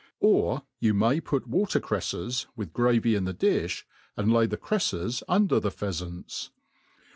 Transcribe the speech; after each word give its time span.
Or 0.19 0.63
you 0.79 0.95
may 0.95 1.19
put 1.19 1.45
water 1.45 1.79
crefTes, 1.79 2.47
with 2.55 2.73
gravy 2.73 3.13
in 3.13 3.25
the 3.25 3.35
difls, 3.35 3.83
and 4.17 4.31
hy 4.31 4.47
the 4.47 4.57
cre, 4.57 4.77
fles 4.77 5.21
under 5.29 5.59
the 5.59 5.69
pheafants. 5.69 6.49